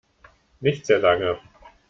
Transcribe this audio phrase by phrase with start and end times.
[0.61, 1.37] Nicht sehr lange.